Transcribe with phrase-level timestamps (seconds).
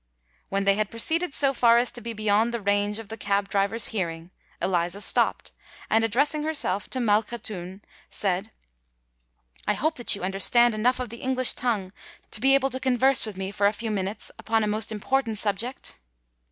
[0.49, 3.47] When they had proceeded so far as to be beyond the range of the cab
[3.49, 5.51] driver's hearing, Eliza stopped,
[5.91, 8.51] and, addressing herself to Malkhatoun, said,
[9.67, 11.91] "I hope that you understand enough of the English tongue
[12.31, 15.37] to be able to converse with me for a few minutes upon a most important
[15.37, 15.99] subject?"